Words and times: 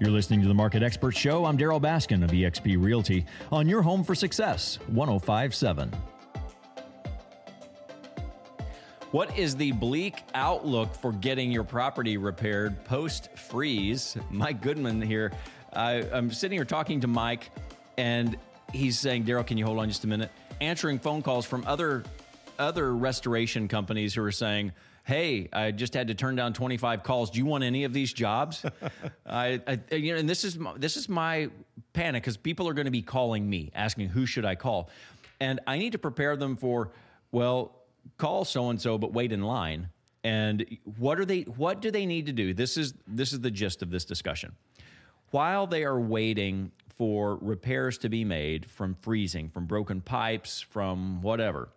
You're 0.00 0.10
listening 0.10 0.40
to 0.42 0.48
the 0.48 0.54
Market 0.54 0.84
Expert 0.84 1.16
Show. 1.16 1.44
I'm 1.44 1.58
Darryl 1.58 1.80
Baskin 1.82 2.22
of 2.22 2.30
eXp 2.30 2.80
Realty 2.80 3.26
on 3.50 3.68
your 3.68 3.82
home 3.82 4.04
for 4.04 4.14
success, 4.14 4.78
1057. 4.86 5.92
What 9.10 9.36
is 9.36 9.56
the 9.56 9.72
bleak 9.72 10.22
outlook 10.34 10.94
for 10.94 11.10
getting 11.10 11.50
your 11.50 11.64
property 11.64 12.16
repaired 12.16 12.84
post 12.84 13.36
freeze? 13.36 14.16
Mike 14.30 14.62
Goodman 14.62 15.02
here. 15.02 15.32
I, 15.72 16.08
I'm 16.12 16.30
sitting 16.30 16.56
here 16.56 16.64
talking 16.64 17.00
to 17.00 17.08
Mike, 17.08 17.50
and 17.96 18.36
he's 18.72 19.00
saying, 19.00 19.24
Darryl, 19.24 19.44
can 19.44 19.58
you 19.58 19.66
hold 19.66 19.80
on 19.80 19.88
just 19.88 20.04
a 20.04 20.06
minute? 20.06 20.30
Answering 20.60 21.00
phone 21.00 21.22
calls 21.22 21.44
from 21.44 21.64
other 21.66 22.04
other 22.56 22.94
restoration 22.94 23.66
companies 23.66 24.14
who 24.14 24.22
are 24.22 24.32
saying, 24.32 24.70
"Hey, 25.08 25.48
I 25.54 25.70
just 25.70 25.94
had 25.94 26.08
to 26.08 26.14
turn 26.14 26.36
down 26.36 26.52
25 26.52 27.02
calls. 27.02 27.30
Do 27.30 27.38
you 27.38 27.46
want 27.46 27.64
any 27.64 27.84
of 27.84 27.94
these 27.94 28.12
jobs?" 28.12 28.62
I, 29.26 29.60
I, 29.66 29.94
you 29.94 30.12
know, 30.12 30.20
and 30.20 30.28
this 30.28 30.44
is 30.44 30.58
my, 30.58 30.74
this 30.76 30.98
is 30.98 31.08
my 31.08 31.48
panic 31.94 32.22
because 32.22 32.36
people 32.36 32.68
are 32.68 32.74
going 32.74 32.84
to 32.84 32.90
be 32.90 33.00
calling 33.00 33.48
me 33.48 33.70
asking 33.74 34.08
who 34.08 34.26
should 34.26 34.44
I 34.44 34.54
call, 34.54 34.90
and 35.40 35.60
I 35.66 35.78
need 35.78 35.92
to 35.92 35.98
prepare 35.98 36.36
them 36.36 36.56
for 36.56 36.92
well, 37.32 37.72
call 38.18 38.44
so 38.44 38.68
and 38.68 38.78
so, 38.80 38.98
but 38.98 39.14
wait 39.14 39.32
in 39.32 39.42
line. 39.42 39.88
And 40.24 40.78
what 40.98 41.18
are 41.18 41.24
they? 41.24 41.42
What 41.42 41.80
do 41.80 41.90
they 41.90 42.04
need 42.04 42.26
to 42.26 42.32
do? 42.32 42.52
This 42.52 42.76
is 42.76 42.92
this 43.06 43.32
is 43.32 43.40
the 43.40 43.50
gist 43.50 43.82
of 43.82 43.90
this 43.90 44.04
discussion. 44.04 44.52
While 45.30 45.66
they 45.66 45.84
are 45.84 45.98
waiting 45.98 46.72
for 46.98 47.36
repairs 47.36 47.96
to 47.98 48.08
be 48.08 48.24
made 48.24 48.68
from 48.68 48.94
freezing, 48.94 49.48
from 49.48 49.66
broken 49.66 50.00
pipes, 50.00 50.60
from 50.60 51.22
whatever, 51.22 51.68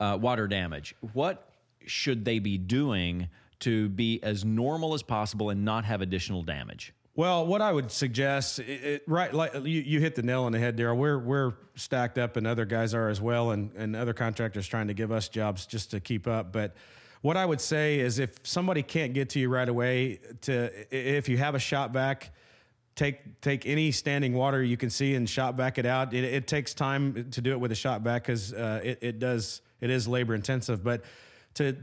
uh, 0.00 0.18
water 0.20 0.48
damage. 0.48 0.94
What 1.12 1.49
should 1.86 2.24
they 2.24 2.38
be 2.38 2.58
doing 2.58 3.28
to 3.60 3.88
be 3.90 4.22
as 4.22 4.44
normal 4.44 4.94
as 4.94 5.02
possible 5.02 5.50
and 5.50 5.64
not 5.64 5.84
have 5.84 6.00
additional 6.00 6.42
damage? 6.42 6.94
Well, 7.14 7.46
what 7.46 7.60
I 7.60 7.72
would 7.72 7.90
suggest, 7.90 8.60
it, 8.60 8.84
it, 8.84 9.02
right, 9.06 9.34
like 9.34 9.52
you, 9.54 9.60
you 9.62 10.00
hit 10.00 10.14
the 10.14 10.22
nail 10.22 10.44
on 10.44 10.52
the 10.52 10.58
head, 10.58 10.76
Darryl. 10.76 10.96
We're 10.96 11.18
we're 11.18 11.54
stacked 11.74 12.18
up, 12.18 12.36
and 12.36 12.46
other 12.46 12.64
guys 12.64 12.94
are 12.94 13.08
as 13.08 13.20
well, 13.20 13.50
and 13.50 13.74
and 13.74 13.96
other 13.96 14.14
contractors 14.14 14.66
trying 14.66 14.88
to 14.88 14.94
give 14.94 15.10
us 15.10 15.28
jobs 15.28 15.66
just 15.66 15.90
to 15.90 16.00
keep 16.00 16.26
up. 16.26 16.52
But 16.52 16.76
what 17.20 17.36
I 17.36 17.44
would 17.44 17.60
say 17.60 18.00
is, 18.00 18.18
if 18.20 18.38
somebody 18.44 18.82
can't 18.82 19.12
get 19.12 19.30
to 19.30 19.40
you 19.40 19.48
right 19.48 19.68
away, 19.68 20.20
to 20.42 20.70
if 20.90 21.28
you 21.28 21.36
have 21.36 21.54
a 21.54 21.58
shop 21.58 21.92
vac, 21.92 22.30
take 22.94 23.40
take 23.40 23.66
any 23.66 23.90
standing 23.90 24.32
water 24.32 24.62
you 24.62 24.76
can 24.76 24.88
see 24.88 25.14
and 25.14 25.28
shop 25.28 25.56
vac 25.56 25.78
it 25.78 25.86
out. 25.86 26.14
It, 26.14 26.24
it 26.24 26.46
takes 26.46 26.74
time 26.74 27.30
to 27.32 27.40
do 27.40 27.50
it 27.52 27.60
with 27.60 27.72
a 27.72 27.74
shop 27.76 28.02
vac 28.02 28.22
because 28.22 28.52
uh, 28.52 28.80
it 28.84 28.98
it 29.02 29.18
does 29.18 29.62
it 29.80 29.90
is 29.90 30.06
labor 30.06 30.34
intensive, 30.34 30.84
but 30.84 31.02
to, 31.60 31.74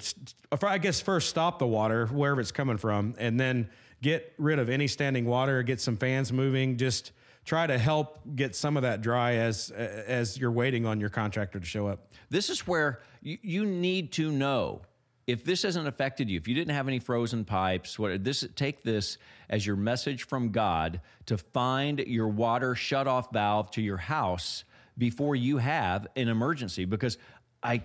I 0.61 0.77
guess, 0.77 1.01
first 1.01 1.29
stop 1.29 1.59
the 1.59 1.67
water 1.67 2.07
wherever 2.07 2.41
it's 2.41 2.51
coming 2.51 2.77
from, 2.77 3.15
and 3.17 3.39
then 3.39 3.69
get 4.01 4.33
rid 4.37 4.59
of 4.59 4.69
any 4.69 4.87
standing 4.87 5.25
water, 5.25 5.63
get 5.63 5.79
some 5.79 5.97
fans 5.97 6.33
moving, 6.33 6.77
just 6.77 7.11
try 7.45 7.67
to 7.67 7.77
help 7.77 8.19
get 8.35 8.55
some 8.55 8.75
of 8.75 8.83
that 8.83 9.01
dry 9.01 9.35
as 9.35 9.71
as 9.71 10.37
you're 10.37 10.51
waiting 10.51 10.85
on 10.85 10.99
your 10.99 11.09
contractor 11.09 11.59
to 11.59 11.65
show 11.65 11.87
up. 11.87 12.11
This 12.29 12.49
is 12.49 12.67
where 12.67 12.99
you, 13.21 13.37
you 13.41 13.65
need 13.65 14.11
to 14.13 14.31
know 14.31 14.81
if 15.27 15.43
this 15.43 15.63
hasn't 15.63 15.87
affected 15.87 16.29
you, 16.29 16.37
if 16.37 16.47
you 16.47 16.55
didn't 16.55 16.73
have 16.73 16.87
any 16.87 16.99
frozen 16.99 17.43
pipes, 17.45 17.99
what 17.99 18.23
this 18.23 18.47
take 18.55 18.83
this 18.83 19.17
as 19.49 19.65
your 19.65 19.75
message 19.75 20.23
from 20.23 20.51
God 20.51 21.01
to 21.25 21.37
find 21.37 21.99
your 21.99 22.29
water 22.29 22.75
shut 22.75 23.07
off 23.07 23.31
valve 23.31 23.71
to 23.71 23.81
your 23.81 23.97
house 23.97 24.63
before 24.97 25.35
you 25.35 25.57
have 25.57 26.07
an 26.15 26.27
emergency 26.27 26.85
because 26.85 27.17
I 27.61 27.83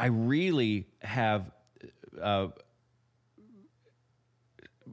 I 0.00 0.06
really 0.06 0.86
have 1.02 1.50
uh, 2.20 2.48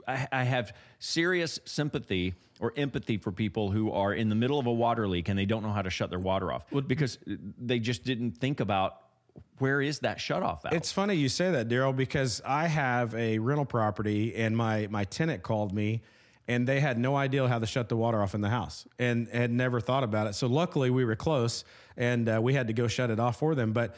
I, 0.05 0.27
I 0.31 0.43
have 0.43 0.73
serious 0.99 1.59
sympathy 1.65 2.33
or 2.59 2.73
empathy 2.75 3.17
for 3.17 3.31
people 3.31 3.71
who 3.71 3.91
are 3.91 4.13
in 4.13 4.27
the 4.27 4.35
middle 4.35 4.59
of 4.59 4.65
a 4.65 4.71
water 4.71 5.07
leak 5.07 5.29
and 5.29 5.39
they 5.39 5.45
don't 5.45 5.63
know 5.63 5.71
how 5.71 5.81
to 5.81 5.89
shut 5.89 6.09
their 6.09 6.19
water 6.19 6.51
off 6.51 6.65
because 6.87 7.19
they 7.57 7.79
just 7.79 8.03
didn't 8.03 8.31
think 8.31 8.59
about 8.59 8.97
where 9.59 9.81
is 9.81 9.99
that 9.99 10.17
shutoff 10.17 10.63
valve? 10.63 10.73
It's 10.73 10.91
funny 10.91 11.13
you 11.13 11.29
say 11.29 11.51
that, 11.51 11.69
Darryl, 11.69 11.95
because 11.95 12.41
I 12.45 12.67
have 12.67 13.13
a 13.15 13.39
rental 13.39 13.65
property 13.65 14.35
and 14.35 14.57
my 14.57 14.87
my 14.87 15.05
tenant 15.05 15.41
called 15.41 15.73
me 15.73 16.01
and 16.49 16.67
they 16.67 16.79
had 16.79 16.97
no 16.97 17.15
idea 17.15 17.47
how 17.47 17.59
to 17.59 17.65
shut 17.65 17.87
the 17.87 17.95
water 17.95 18.21
off 18.21 18.33
in 18.35 18.41
the 18.41 18.49
house 18.49 18.87
and 18.99 19.27
had 19.29 19.51
never 19.51 19.79
thought 19.79 20.03
about 20.03 20.27
it. 20.27 20.33
So 20.33 20.47
luckily 20.47 20.89
we 20.89 21.05
were 21.05 21.15
close 21.15 21.63
and 21.95 22.27
uh, 22.27 22.39
we 22.41 22.53
had 22.53 22.67
to 22.67 22.73
go 22.73 22.87
shut 22.87 23.09
it 23.09 23.19
off 23.19 23.39
for 23.39 23.55
them. 23.55 23.73
But 23.73 23.95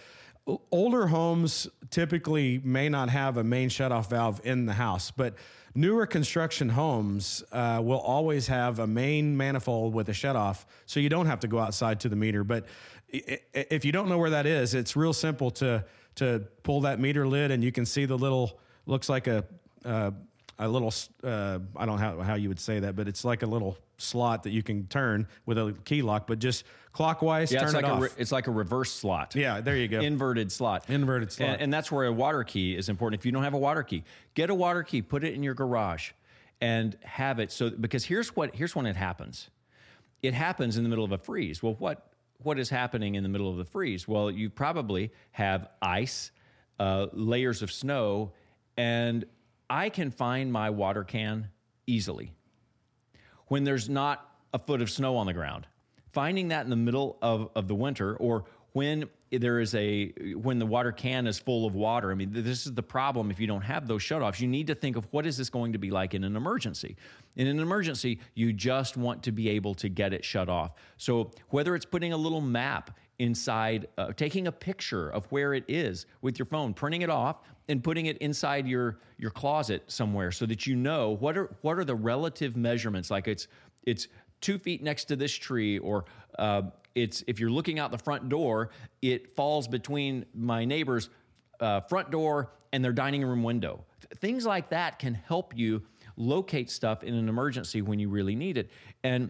older 0.72 1.08
homes 1.08 1.68
typically 1.90 2.62
may 2.64 2.90
not 2.90 3.10
have 3.10 3.38
a 3.38 3.44
main 3.44 3.70
shutoff 3.70 4.10
valve 4.10 4.42
in 4.44 4.66
the 4.66 4.74
house, 4.74 5.12
but 5.12 5.36
newer 5.76 6.06
construction 6.06 6.70
homes 6.70 7.44
uh, 7.52 7.82
will 7.84 8.00
always 8.00 8.48
have 8.48 8.80
a 8.80 8.88
main 8.88 9.36
manifold 9.36 9.94
with 9.94 10.10
a 10.10 10.14
shutoff, 10.14 10.66
so 10.86 11.00
you 11.00 11.10
don't 11.10 11.26
have 11.26 11.40
to 11.42 11.48
go 11.48 11.60
outside 11.60 12.00
to 12.02 12.10
the 12.10 12.16
meter. 12.16 12.44
But 12.44 12.66
if 13.10 13.86
you 13.86 13.92
don't 13.92 14.10
know 14.10 14.18
where 14.18 14.30
that 14.32 14.46
is, 14.46 14.74
it's 14.74 14.96
real 14.96 15.14
simple 15.14 15.52
to 15.52 15.86
to 16.16 16.44
pull 16.64 16.82
that 16.82 17.00
meter 17.00 17.28
lid, 17.28 17.52
and 17.52 17.64
you 17.64 17.72
can 17.72 17.86
see 17.86 18.06
the 18.06 18.18
little 18.18 18.60
looks 18.86 19.10
like 19.10 19.28
a 19.28 19.46
uh, 19.86 20.12
a 20.60 20.68
little 20.68 20.94
uh, 21.24 21.60
I 21.76 21.86
don't 21.86 22.00
know 22.00 22.18
how, 22.18 22.20
how 22.22 22.36
you 22.36 22.50
would 22.50 22.60
say 22.60 22.82
that, 22.82 22.96
but 22.96 23.08
it's 23.08 23.24
like 23.24 23.42
a 23.44 23.46
little 23.46 23.78
slot 23.98 24.44
that 24.44 24.52
you 24.52 24.62
can 24.62 24.88
turn 24.88 25.28
with 25.46 25.58
a 25.58 25.74
key 25.86 26.02
lock, 26.02 26.28
but 26.28 26.40
just 26.40 26.66
clockwise 26.92 27.52
yeah, 27.52 27.60
turn 27.60 27.68
it's 27.68 27.76
like 27.76 27.86
it 27.86 27.90
off. 27.90 28.02
Re- 28.02 28.10
it's 28.18 28.32
like 28.32 28.48
a 28.48 28.52
reverse 28.52 28.92
slot. 28.92 29.36
Yeah, 29.36 29.62
there 29.62 29.78
you 29.78 29.88
go. 29.88 30.02
Inverted 30.02 30.52
slot. 30.52 30.90
Inverted 30.90 31.32
slot. 31.32 31.50
And, 31.50 31.62
and 31.62 31.74
that's 31.74 31.92
where 31.92 32.06
a 32.06 32.12
water 32.12 32.44
key 32.44 32.76
is 32.76 32.90
important. 32.90 33.22
If 33.22 33.26
you 33.26 33.32
don't 33.32 33.44
have 33.44 33.54
a 33.54 33.60
water 33.60 33.84
key, 33.84 34.04
get 34.34 34.50
a 34.50 34.56
water 34.56 34.84
key, 34.84 35.02
put 35.02 35.24
it 35.24 35.34
in 35.34 35.44
your 35.44 35.54
garage, 35.54 36.12
and 36.60 36.98
have 37.04 37.40
it 37.40 37.52
so 37.52 37.70
because 37.70 38.04
here's 38.04 38.36
what 38.36 38.54
here's 38.54 38.76
when 38.76 38.86
it 38.86 38.98
happens. 38.98 39.50
It 40.22 40.34
happens 40.34 40.76
in 40.76 40.84
the 40.84 40.90
middle 40.90 41.06
of 41.06 41.14
a 41.14 41.18
freeze. 41.18 41.64
Well, 41.64 41.76
what 41.80 42.06
what 42.42 42.60
is 42.60 42.70
happening 42.70 43.16
in 43.16 43.24
the 43.24 43.30
middle 43.30 43.50
of 43.50 43.58
the 43.58 43.66
freeze? 43.66 44.08
Well, 44.08 44.30
you 44.30 44.50
probably 44.50 45.12
have 45.32 45.70
ice, 45.82 46.32
uh, 46.80 47.08
layers 47.14 47.62
of 47.62 47.72
snow, 47.72 48.34
and 48.76 49.26
I 49.70 49.90
can 49.90 50.12
find 50.12 50.52
my 50.52 50.70
water 50.70 51.04
can 51.04 51.50
easily 51.86 52.34
when 53.48 53.64
there's 53.64 53.90
not 53.90 54.30
a 54.54 54.60
foot 54.60 54.82
of 54.82 54.90
snow 54.90 55.18
on 55.18 55.28
the 55.28 55.34
ground. 55.34 55.68
Finding 56.12 56.48
that 56.48 56.64
in 56.64 56.70
the 56.70 56.76
middle 56.76 57.18
of, 57.22 57.50
of 57.56 57.68
the 57.68 57.76
winter 57.76 58.16
or 58.16 58.46
when 58.74 59.06
there 59.32 59.60
is 59.60 59.76
a 59.76 60.08
when 60.34 60.58
the 60.58 60.66
water 60.66 60.92
can 60.92 61.28
is 61.28 61.38
full 61.38 61.66
of 61.68 61.76
water 61.76 62.12
i 62.12 62.16
mean 62.16 62.30
this 62.32 62.66
is 62.66 62.74
the 62.74 62.84
problem 62.84 63.30
if 63.30 63.40
you 63.40 63.46
don't 63.46 63.62
have 63.62 63.88
those 63.88 64.02
shutoffs. 64.02 64.40
You 64.40 64.48
need 64.48 64.68
to 64.68 64.76
think 64.76 64.96
of 64.96 65.08
what 65.12 65.26
is 65.26 65.38
this 65.38 65.50
going 65.50 65.74
to 65.74 65.80
be 65.80 65.92
like 65.92 66.14
in 66.14 66.24
an 66.24 66.36
emergency. 66.36 66.96
In 67.36 67.48
an 67.48 67.60
emergency 67.60 68.20
you 68.34 68.54
just 68.54 68.98
want 68.98 69.24
to 69.24 69.32
be 69.32 69.50
able 69.50 69.76
to 69.76 69.90
get 69.90 70.14
it 70.14 70.26
shut 70.26 70.50
off. 70.50 70.72
So 70.98 71.32
whether 71.50 71.76
it's 71.76 71.86
putting 71.86 72.14
a 72.14 72.18
little 72.18 72.42
map 72.42 72.98
inside 73.20 73.88
uh, 73.98 74.12
taking 74.14 74.48
a 74.48 74.52
picture 74.52 75.10
of 75.10 75.26
where 75.32 75.54
it 75.54 75.66
is 75.68 76.06
with 76.22 76.40
your 76.40 76.46
phone 76.46 76.74
printing 76.74 77.02
it 77.02 77.10
off 77.10 77.42
and 77.68 77.84
putting 77.84 78.08
it 78.08 78.18
inside 78.20 78.66
your 78.68 79.00
your 79.18 79.32
closet 79.32 79.84
somewhere 79.88 80.32
so 80.32 80.46
that 80.46 80.66
you 80.66 80.76
know 80.76 81.12
what 81.18 81.38
are 81.38 81.56
what 81.62 81.78
are 81.78 81.84
the 81.84 81.96
relative 81.96 82.56
measurements 82.56 83.12
like 83.12 83.28
it's 83.28 83.48
it's 83.86 84.08
two 84.42 84.58
feet 84.58 84.82
next 84.82 85.06
to 85.06 85.16
this 85.16 85.34
tree 85.34 85.78
or 85.80 86.06
uh, 86.40 86.62
it's 86.96 87.24
if 87.28 87.40
you're 87.40 87.50
looking 87.50 87.78
out 87.78 87.92
the 87.92 87.98
front 87.98 88.30
door 88.30 88.70
it 89.02 89.36
falls 89.36 89.68
between 89.68 90.26
my 90.34 90.64
neighbor's 90.64 91.10
uh, 91.60 91.82
front 91.82 92.10
door 92.10 92.52
and 92.72 92.84
their 92.84 92.94
dining 92.94 93.24
room 93.24 93.44
window. 93.44 93.84
Things 94.18 94.46
like 94.46 94.70
that 94.70 95.00
can 95.00 95.14
help 95.14 95.58
you 95.58 95.82
locate 96.18 96.70
stuff 96.70 97.04
in 97.04 97.14
an 97.14 97.30
emergency 97.30 97.82
when 97.82 98.00
you 98.00 98.10
really 98.10 98.36
need 98.36 98.58
it. 98.58 98.70
And 99.04 99.30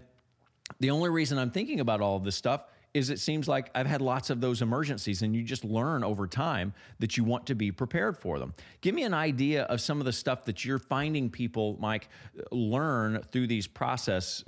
the 0.80 0.92
only 0.92 1.10
reason 1.10 1.38
i'm 1.40 1.50
thinking 1.52 1.80
about 1.80 2.02
all 2.02 2.16
of 2.16 2.24
this 2.24 2.36
stuff 2.36 2.66
is 2.94 3.10
it 3.10 3.20
seems 3.20 3.48
like 3.48 3.70
I've 3.76 3.88
had 3.88 4.02
lots 4.02 4.30
of 4.30 4.42
those 4.42 4.62
emergencies, 4.62 5.22
and 5.22 5.36
you 5.36 5.44
just 5.44 5.64
learn 5.64 6.04
over 6.04 6.28
time 6.28 6.74
that 7.00 7.18
you 7.18 7.24
want 7.24 7.46
to 7.48 7.56
be 7.56 7.72
prepared 7.72 8.18
for 8.18 8.40
them. 8.40 8.54
Give 8.82 8.96
me 8.96 9.04
an 9.04 9.14
idea 9.14 9.64
of 9.64 9.80
some 9.82 10.00
of 10.00 10.06
the 10.06 10.14
stuff 10.14 10.46
that 10.46 10.66
you're 10.66 10.80
finding 10.80 11.30
people, 11.30 11.78
Mike, 11.80 12.10
learn 12.52 13.22
through 13.32 13.48
these 13.48 13.68
process 13.68 14.44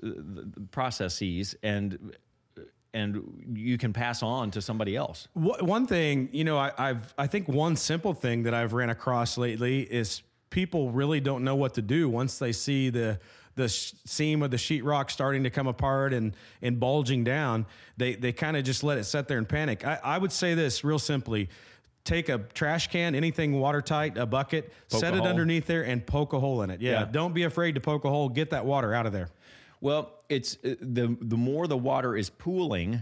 processes 0.72 1.56
and 1.64 2.14
and 2.94 3.44
you 3.54 3.78
can 3.78 3.94
pass 3.94 4.22
on 4.22 4.52
to 4.52 4.62
somebody 4.62 4.98
else. 4.98 5.30
One 5.34 5.88
thing, 5.88 6.28
you 6.34 6.44
know, 6.44 6.58
I, 6.58 6.72
have 6.78 7.14
I 7.18 7.28
think 7.28 7.48
one 7.48 7.78
simple 7.78 8.14
thing 8.14 8.44
that 8.44 8.54
I've 8.54 8.74
ran 8.74 8.90
across 8.90 9.38
lately 9.38 9.82
is 9.82 10.24
people 10.50 10.92
really 10.92 11.22
don't 11.22 11.44
know 11.44 11.56
what 11.56 11.74
to 11.76 11.82
do 11.82 12.10
once 12.10 12.38
they 12.38 12.52
see 12.52 12.90
the 12.90 13.20
the 13.56 13.69
seam 13.69 14.42
of 14.42 14.51
the 14.51 14.57
sheetrock 14.57 15.12
starting 15.12 15.44
to 15.44 15.50
come 15.50 15.68
apart 15.68 16.13
and 16.13 16.36
and 16.62 16.80
bulging 16.80 17.24
down, 17.24 17.65
they 17.98 18.15
they 18.15 18.31
kind 18.31 18.57
of 18.57 18.63
just 18.63 18.83
let 18.83 18.98
it 18.98 19.03
sit 19.03 19.27
there 19.27 19.38
and 19.38 19.48
panic. 19.48 19.86
I, 19.86 20.00
I 20.03 20.18
would 20.18 20.31
say 20.31 20.53
this 20.53 20.83
real 20.83 21.00
simply: 21.00 21.50
take 22.03 22.30
a 22.30 22.39
trash 22.39 22.88
can, 22.88 23.15
anything 23.15 23.59
watertight, 23.59 24.18
a 24.18 24.25
bucket, 24.25 24.71
poke 24.89 25.01
set 25.01 25.13
a 25.13 25.18
it 25.18 25.19
hole. 25.19 25.27
underneath 25.27 25.65
there, 25.68 25.86
and 25.86 26.06
poke 26.06 26.33
a 26.33 26.39
hole 26.39 26.62
in 26.62 26.69
it. 26.69 26.81
Yeah, 26.81 26.92
yeah, 26.92 27.06
don't 27.06 27.33
be 27.33 27.44
afraid 27.44 27.75
to 27.75 27.81
poke 27.81 28.06
a 28.06 28.09
hole. 28.09 28.30
Get 28.30 28.51
that 28.51 28.65
water 28.65 28.94
out 28.94 29.06
of 29.06 29.13
there. 29.13 29.30
Well, 29.81 30.12
it's 30.30 30.57
uh, 30.63 30.75
the 30.80 31.18
the 31.19 31.38
more 31.38 31.68
the 31.68 31.77
water 31.77 32.15
is 32.15 32.30
pooling, 32.30 33.01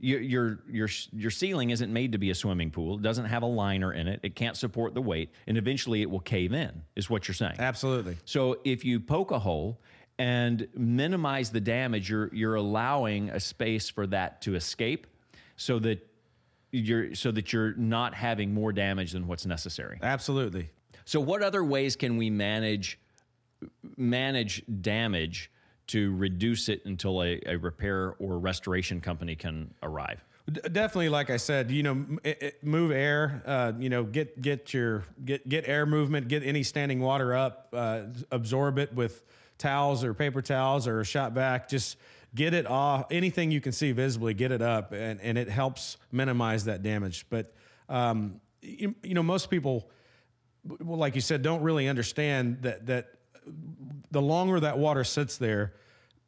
your, 0.00 0.20
your 0.20 0.58
your 0.70 0.88
your 1.12 1.30
ceiling 1.30 1.70
isn't 1.70 1.92
made 1.92 2.12
to 2.12 2.18
be 2.18 2.30
a 2.30 2.34
swimming 2.34 2.70
pool. 2.70 2.96
It 2.96 3.02
doesn't 3.02 3.24
have 3.24 3.42
a 3.42 3.46
liner 3.46 3.92
in 3.92 4.06
it. 4.06 4.20
It 4.22 4.36
can't 4.36 4.56
support 4.56 4.94
the 4.94 5.02
weight, 5.02 5.30
and 5.46 5.58
eventually 5.58 6.02
it 6.02 6.10
will 6.10 6.20
cave 6.20 6.52
in. 6.52 6.82
Is 6.94 7.10
what 7.10 7.26
you're 7.26 7.34
saying? 7.34 7.56
Absolutely. 7.58 8.16
So 8.24 8.58
if 8.64 8.84
you 8.84 9.00
poke 9.00 9.30
a 9.32 9.38
hole 9.38 9.80
and 10.18 10.68
minimize 10.74 11.50
the 11.50 11.60
damage, 11.60 12.08
you're 12.08 12.32
you're 12.32 12.54
allowing 12.54 13.30
a 13.30 13.40
space 13.40 13.90
for 13.90 14.06
that 14.08 14.40
to 14.42 14.54
escape, 14.54 15.06
so 15.56 15.78
that 15.80 16.06
you're 16.70 17.14
so 17.14 17.32
that 17.32 17.52
you're 17.52 17.74
not 17.74 18.14
having 18.14 18.54
more 18.54 18.72
damage 18.72 19.12
than 19.12 19.26
what's 19.26 19.46
necessary. 19.46 19.98
Absolutely. 20.02 20.70
So, 21.04 21.20
what 21.20 21.42
other 21.42 21.64
ways 21.64 21.96
can 21.96 22.18
we 22.18 22.30
manage 22.30 23.00
manage 23.96 24.62
damage 24.80 25.50
to 25.88 26.14
reduce 26.16 26.68
it 26.68 26.84
until 26.84 27.22
a, 27.22 27.40
a 27.46 27.56
repair 27.56 28.14
or 28.18 28.38
restoration 28.38 29.00
company 29.00 29.34
can 29.34 29.74
arrive? 29.82 30.24
Definitely, 30.50 31.10
like 31.10 31.28
I 31.28 31.36
said, 31.36 31.70
you 31.70 31.82
know, 31.82 32.06
move 32.62 32.90
air. 32.90 33.42
Uh, 33.44 33.72
you 33.78 33.90
know, 33.90 34.04
get 34.04 34.40
get 34.40 34.72
your 34.72 35.04
get 35.22 35.46
get 35.46 35.68
air 35.68 35.84
movement. 35.84 36.28
Get 36.28 36.42
any 36.42 36.62
standing 36.62 37.00
water 37.00 37.34
up. 37.34 37.68
Uh, 37.72 38.04
absorb 38.30 38.78
it 38.78 38.94
with 38.94 39.22
towels 39.58 40.04
or 40.04 40.14
paper 40.14 40.40
towels 40.40 40.86
or 40.86 41.00
a 41.00 41.04
shop 41.04 41.32
vac. 41.32 41.68
Just 41.68 41.98
get 42.34 42.54
it 42.54 42.66
off. 42.66 43.06
Anything 43.10 43.50
you 43.50 43.60
can 43.60 43.72
see 43.72 43.92
visibly, 43.92 44.32
get 44.32 44.50
it 44.50 44.62
up, 44.62 44.92
and 44.92 45.20
and 45.20 45.36
it 45.36 45.50
helps 45.50 45.98
minimize 46.12 46.64
that 46.64 46.82
damage. 46.82 47.26
But 47.28 47.52
um, 47.90 48.40
you, 48.62 48.94
you 49.02 49.12
know, 49.12 49.22
most 49.22 49.50
people, 49.50 49.90
well, 50.64 50.98
like 50.98 51.14
you 51.14 51.20
said, 51.20 51.42
don't 51.42 51.62
really 51.62 51.88
understand 51.88 52.62
that 52.62 52.86
that 52.86 53.08
the 54.10 54.22
longer 54.22 54.60
that 54.60 54.78
water 54.78 55.04
sits 55.04 55.36
there, 55.36 55.74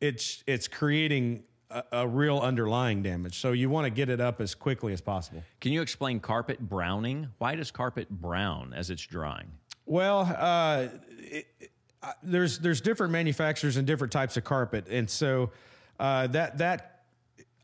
it's 0.01 0.43
it's 0.47 0.69
creating 0.69 1.45
a, 1.71 1.83
a 1.93 2.09
real 2.09 2.39
underlying 2.39 3.03
damage. 3.03 3.39
So 3.39 3.53
you 3.53 3.71
want 3.71 3.87
to 3.87 3.91
get 3.91 4.09
it 4.09 4.21
up 4.21 4.41
as 4.41 4.55
quickly 4.55 4.93
as 4.93 5.01
possible. 5.01 5.43
Can 5.61 5.73
you 5.73 5.83
explain 5.83 6.21
carpet 6.21 6.61
browning? 6.61 7.29
Why 7.39 7.55
does 7.55 7.71
carpet 7.71 8.09
brown 8.11 8.73
as 8.75 8.91
it's 8.91 9.03
drying? 9.03 9.51
Well, 9.87 10.21
uh, 10.21 10.89
it, 11.19 11.47
uh, 12.03 12.13
there's 12.23 12.59
there's 12.59 12.81
different 12.81 13.13
manufacturers 13.13 13.77
and 13.77 13.87
different 13.87 14.13
types 14.13 14.37
of 14.37 14.45
carpet, 14.45 14.87
and 14.89 15.09
so 15.09 15.51
uh, 15.99 16.27
that 16.29 16.59
that 16.59 17.03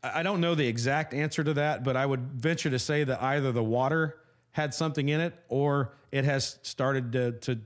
I 0.03 0.23
don't 0.23 0.41
know 0.41 0.55
the 0.55 0.67
exact 0.67 1.13
answer 1.13 1.43
to 1.43 1.53
that, 1.55 1.83
but 1.83 1.95
I 1.95 2.05
would 2.05 2.21
venture 2.33 2.69
to 2.69 2.79
say 2.79 3.03
that 3.03 3.21
either 3.21 3.51
the 3.51 3.63
water 3.63 4.17
had 4.51 4.73
something 4.73 5.09
in 5.09 5.21
it 5.21 5.33
or 5.49 5.93
it 6.11 6.25
has 6.25 6.57
started 6.61 7.11
to, 7.11 7.31
to 7.33 7.59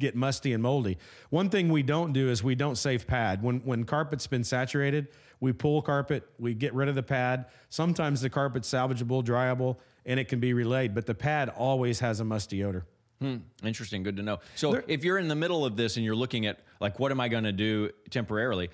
get 0.00 0.16
musty 0.16 0.52
and 0.52 0.62
moldy. 0.62 0.98
One 1.28 1.48
thing 1.48 1.68
we 1.68 1.84
don't 1.84 2.12
do 2.12 2.28
is 2.28 2.42
we 2.42 2.56
don't 2.56 2.76
save 2.76 3.06
pad. 3.06 3.42
When 3.42 3.60
when 3.60 3.84
carpet's 3.84 4.26
been 4.26 4.42
saturated, 4.42 5.08
we 5.38 5.52
pull 5.52 5.80
carpet, 5.82 6.28
we 6.38 6.54
get 6.54 6.74
rid 6.74 6.88
of 6.88 6.96
the 6.96 7.02
pad. 7.02 7.46
Sometimes 7.68 8.20
the 8.20 8.30
carpet's 8.30 8.68
salvageable, 8.68 9.24
dryable, 9.24 9.76
and 10.04 10.18
it 10.18 10.28
can 10.28 10.40
be 10.40 10.52
relayed, 10.52 10.94
but 10.94 11.06
the 11.06 11.14
pad 11.14 11.48
always 11.50 12.00
has 12.00 12.18
a 12.18 12.24
musty 12.24 12.64
odor. 12.64 12.84
Hmm, 13.20 13.36
interesting. 13.62 14.02
Good 14.02 14.16
to 14.16 14.22
know. 14.22 14.40
So, 14.54 14.82
if 14.88 15.04
you're 15.04 15.18
in 15.18 15.28
the 15.28 15.34
middle 15.34 15.66
of 15.66 15.76
this 15.76 15.96
and 15.96 16.04
you're 16.04 16.16
looking 16.16 16.46
at 16.46 16.60
like, 16.80 16.98
what 16.98 17.10
am 17.12 17.20
I 17.20 17.28
going 17.28 17.44
to 17.44 17.52
do 17.52 17.90
temporarily? 18.08 18.70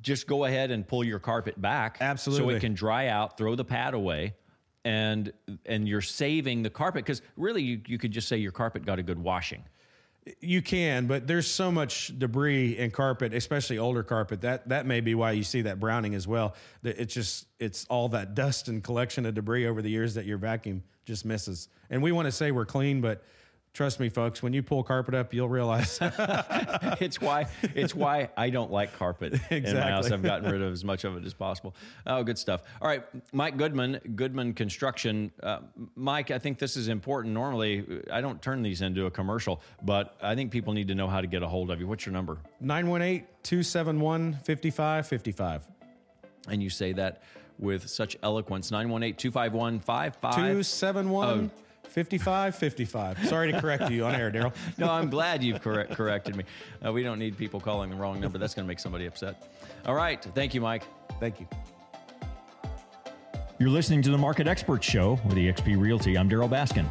Just 0.00 0.28
go 0.28 0.44
ahead 0.44 0.70
and 0.70 0.86
pull 0.86 1.02
your 1.02 1.18
carpet 1.18 1.60
back, 1.60 1.98
Absolutely. 2.00 2.52
so 2.52 2.56
it 2.56 2.60
can 2.60 2.74
dry 2.74 3.08
out. 3.08 3.36
Throw 3.36 3.56
the 3.56 3.64
pad 3.64 3.94
away, 3.94 4.34
and 4.84 5.32
and 5.66 5.88
you're 5.88 6.00
saving 6.00 6.62
the 6.62 6.70
carpet 6.70 7.04
because 7.04 7.22
really 7.36 7.62
you, 7.62 7.80
you 7.86 7.98
could 7.98 8.12
just 8.12 8.28
say 8.28 8.36
your 8.36 8.52
carpet 8.52 8.86
got 8.86 9.00
a 9.00 9.02
good 9.02 9.18
washing. 9.18 9.64
You 10.40 10.62
can, 10.62 11.06
but 11.06 11.26
there's 11.26 11.50
so 11.50 11.70
much 11.70 12.18
debris 12.18 12.76
in 12.76 12.90
carpet, 12.90 13.34
especially 13.34 13.78
older 13.78 14.02
carpet. 14.02 14.40
That 14.42 14.68
that 14.68 14.86
may 14.86 15.00
be 15.00 15.14
why 15.14 15.32
you 15.32 15.44
see 15.44 15.62
that 15.62 15.78
browning 15.80 16.14
as 16.14 16.26
well. 16.26 16.54
It's 16.82 17.14
just 17.14 17.46
it's 17.58 17.84
all 17.86 18.08
that 18.10 18.34
dust 18.34 18.68
and 18.68 18.82
collection 18.82 19.26
of 19.26 19.34
debris 19.34 19.66
over 19.66 19.82
the 19.82 19.90
years 19.90 20.14
that 20.14 20.26
your 20.26 20.38
vacuum 20.38 20.82
just 21.04 21.24
misses. 21.24 21.68
And 21.90 22.02
we 22.02 22.12
want 22.12 22.26
to 22.26 22.32
say 22.32 22.50
we're 22.50 22.66
clean, 22.66 23.00
but 23.00 23.24
trust 23.78 24.00
me, 24.00 24.08
folks, 24.08 24.42
when 24.42 24.52
you 24.52 24.60
pull 24.60 24.82
carpet 24.82 25.14
up, 25.14 25.32
you'll 25.32 25.48
realize 25.48 26.00
it's 26.02 27.20
why 27.20 27.46
it's 27.76 27.94
why 27.94 28.28
I 28.36 28.50
don't 28.50 28.72
like 28.72 28.92
carpet 28.92 29.40
in 29.52 29.62
my 29.62 29.82
house. 29.82 30.10
I've 30.10 30.20
gotten 30.20 30.50
rid 30.50 30.60
of 30.60 30.72
as 30.72 30.84
much 30.84 31.04
of 31.04 31.16
it 31.16 31.24
as 31.24 31.32
possible. 31.32 31.76
Oh, 32.04 32.24
good 32.24 32.38
stuff. 32.38 32.64
All 32.82 32.88
right, 32.88 33.04
Mike 33.32 33.56
Goodman, 33.56 34.00
Goodman 34.16 34.54
Construction. 34.54 35.30
Uh, 35.40 35.60
Mike, 35.94 36.32
I 36.32 36.40
think 36.40 36.58
this 36.58 36.76
is 36.76 36.88
important. 36.88 37.32
Normally, 37.34 38.02
I 38.10 38.20
don't 38.20 38.42
turn 38.42 38.62
these 38.62 38.82
into 38.82 39.06
a 39.06 39.12
commercial, 39.12 39.60
but 39.84 40.16
I 40.20 40.34
think 40.34 40.50
people 40.50 40.72
need 40.72 40.88
to 40.88 40.96
know 40.96 41.06
how 41.06 41.20
to 41.20 41.28
get 41.28 41.44
a 41.44 41.48
hold 41.48 41.70
of 41.70 41.78
you. 41.78 41.86
What's 41.86 42.04
your 42.04 42.12
number? 42.12 42.38
918 42.60 43.28
271 43.44 44.32
5555. 44.42 45.68
And 46.48 46.60
you 46.60 46.68
say 46.68 46.92
that 46.94 47.22
with 47.60 47.88
such 47.88 48.16
eloquence. 48.24 48.72
918 48.72 49.14
251 49.14 49.78
55. 51.88 52.28
271 52.28 52.52
5555. 52.52 53.28
Sorry 53.28 53.52
to 53.52 53.60
correct 53.60 53.90
you 53.90 54.04
on 54.04 54.14
air, 54.14 54.30
Darryl. 54.30 54.52
No, 54.78 54.90
I'm 54.90 55.10
glad 55.10 55.42
you've 55.42 55.60
correct, 55.60 55.92
corrected 55.92 56.36
me. 56.36 56.44
Uh, 56.84 56.92
we 56.92 57.02
don't 57.02 57.18
need 57.18 57.36
people 57.36 57.60
calling 57.60 57.90
the 57.90 57.96
wrong 57.96 58.20
number. 58.20 58.38
That's 58.38 58.54
going 58.54 58.64
to 58.64 58.68
make 58.68 58.78
somebody 58.78 59.06
upset. 59.06 59.50
All 59.86 59.94
right. 59.94 60.22
Thank 60.34 60.54
you, 60.54 60.60
Mike. 60.60 60.84
Thank 61.20 61.40
you. 61.40 61.48
You're 63.58 63.70
listening 63.70 64.02
to 64.02 64.10
the 64.10 64.18
Market 64.18 64.46
Experts 64.46 64.86
Show 64.86 65.18
with 65.26 65.36
eXp 65.36 65.78
Realty. 65.80 66.16
I'm 66.16 66.30
Darryl 66.30 66.48
Baskin. 66.48 66.86